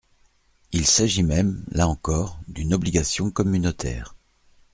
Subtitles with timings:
[0.71, 4.15] Il s’agit même, là encore, d’une obligation communautaire.